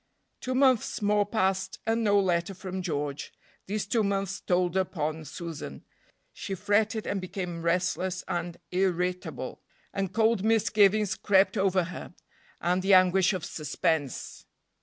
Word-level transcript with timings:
Two 0.39 0.55
months 0.55 0.99
more 1.03 1.27
passed, 1.27 1.77
and 1.85 2.03
no 2.03 2.19
letter 2.19 2.55
from 2.55 2.81
George. 2.81 3.31
These 3.67 3.85
two 3.85 4.03
months 4.03 4.39
told 4.41 4.75
upon 4.75 5.25
Susan; 5.25 5.85
she 6.33 6.55
fretted 6.55 7.05
and 7.05 7.21
became 7.21 7.61
restless 7.61 8.23
and 8.27 8.57
irritable, 8.71 9.61
and 9.93 10.11
cold 10.11 10.43
misgivings 10.43 11.13
crept 11.15 11.55
over 11.55 11.83
her, 11.83 12.15
and 12.59 12.81
the 12.81 12.95
anguish 12.95 13.31
of 13.33 13.45
suspense! 13.45 14.47